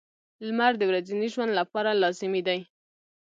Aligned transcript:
•لمر 0.47 0.73
د 0.77 0.81
ورځني 0.89 1.27
ژوند 1.33 1.51
لپاره 1.59 1.97
لازمي 2.01 2.41
دی. 2.47 2.59